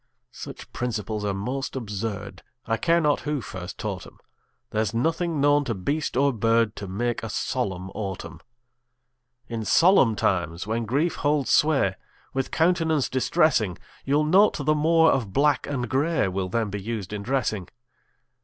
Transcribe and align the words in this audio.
Such 0.31 0.73
principles 0.73 1.23
are 1.23 1.31
most 1.35 1.75
absurd, 1.75 2.41
I 2.65 2.75
care 2.77 2.99
not 2.99 3.19
who 3.19 3.39
first 3.39 3.77
taught 3.77 4.07
'em; 4.07 4.17
There's 4.71 4.95
nothing 4.95 5.39
known 5.39 5.63
to 5.65 5.75
beast 5.75 6.17
or 6.17 6.33
bird 6.33 6.75
To 6.77 6.87
make 6.87 7.21
a 7.21 7.29
solemn 7.29 7.91
autumn. 7.91 8.39
In 9.47 9.63
solemn 9.63 10.15
times, 10.15 10.65
when 10.65 10.85
grief 10.87 11.17
holds 11.17 11.51
sway 11.51 11.97
With 12.33 12.49
countenance 12.49 13.09
distressing, 13.09 13.77
You'll 14.03 14.25
note 14.25 14.57
the 14.65 14.73
more 14.73 15.11
of 15.11 15.33
black 15.33 15.67
and 15.67 15.87
gray 15.87 16.27
Will 16.27 16.49
then 16.49 16.71
be 16.71 16.81
used 16.81 17.13
in 17.13 17.21
dressing. 17.21 17.67